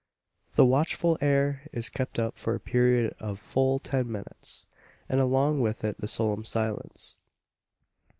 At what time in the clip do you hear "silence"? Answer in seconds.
6.43-7.17